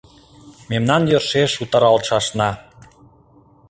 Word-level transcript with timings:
Мемнан 0.69 1.03
йӧршеш 1.11 1.51
утаралтшашна 1.63 2.49